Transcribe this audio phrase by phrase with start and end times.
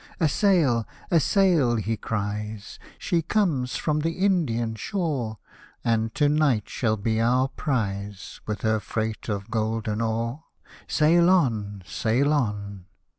[0.19, 0.87] "A sail!
[1.11, 5.37] a sail!" he cries;" She comes from the Indian shore.
[5.83, 8.41] And to night shall be our prize.
[8.47, 10.45] With her freight of golden ore:
[10.87, 11.83] Sail on!
[11.85, 12.85] sail on